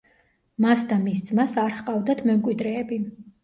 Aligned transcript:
მას 0.65 0.85
და 0.93 0.97
მის 1.03 1.21
ძმას 1.29 1.55
არ 1.67 1.77
ჰყავდათ 1.77 2.27
მემკვიდრეები. 2.33 3.03